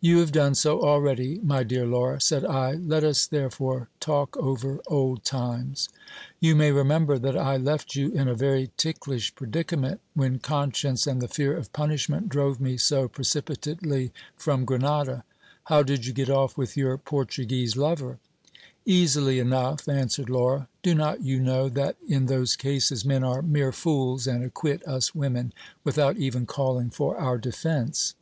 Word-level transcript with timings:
You 0.00 0.20
have 0.20 0.32
done 0.32 0.54
so 0.54 0.80
already, 0.80 1.38
my 1.44 1.62
dear 1.62 1.84
Laura, 1.84 2.18
said 2.18 2.46
I, 2.46 2.76
let 2.76 3.04
us 3.04 3.26
therefore 3.26 3.90
talk 4.00 4.34
over 4.38 4.80
old 4.86 5.22
times. 5.22 5.90
You 6.40 6.56
may 6.56 6.72
remember 6.72 7.18
that 7.18 7.36
I 7.36 7.58
left 7.58 7.94
you 7.94 8.10
in 8.12 8.26
a 8.26 8.34
very 8.34 8.70
ticklish 8.78 9.34
predicament, 9.34 10.00
when 10.14 10.38
conscience 10.38 11.06
and'the 11.06 11.28
fear 11.28 11.54
of 11.54 11.74
punish 11.74 12.08
ment 12.08 12.30
drove 12.30 12.58
me 12.58 12.78
so 12.78 13.06
precipitately 13.06 14.12
from 14.34 14.64
Grenada. 14.64 15.24
How 15.64 15.82
did 15.82 16.06
you 16.06 16.14
get 16.14 16.30
off 16.30 16.56
with 16.56 16.78
your 16.78 16.96
Portuguese 16.96 17.76
lover? 17.76 18.18
Easily 18.86 19.38
enough, 19.38 19.86
answered 19.90 20.30
Laura: 20.30 20.68
do 20.82 20.94
not 20.94 21.20
you 21.22 21.38
know 21.38 21.68
that 21.68 21.96
in 22.08 22.24
those 22.32 22.56
cases 22.56 23.04
men 23.04 23.22
are 23.22 23.42
mere 23.42 23.72
fools, 23.72 24.26
and 24.26 24.42
acquit 24.42 24.82
us 24.88 25.14
women 25.14 25.52
without 25.84 26.16
even 26.16 26.46
calling 26.46 26.88
for 26.88 27.18
our 27.18 27.36
defence 27.36 28.14